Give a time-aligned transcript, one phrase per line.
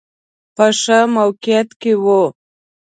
[0.55, 2.05] په ښه موقعیت کې و.